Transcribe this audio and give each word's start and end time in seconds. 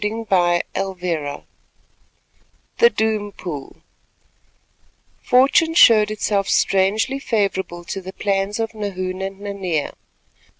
CHAPTER 0.03 0.63
V 0.95 1.43
THE 2.79 2.89
DOOM 2.89 3.33
POOL 3.33 3.83
Fortune 5.21 5.75
showed 5.75 6.09
itself 6.09 6.49
strangely 6.49 7.19
favourable 7.19 7.83
to 7.83 8.01
the 8.01 8.11
plans 8.13 8.59
of 8.59 8.73
Nahoon 8.73 9.21
and 9.21 9.39
Nanea. 9.41 9.93